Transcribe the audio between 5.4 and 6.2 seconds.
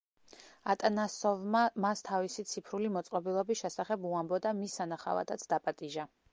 დაპატიჟა.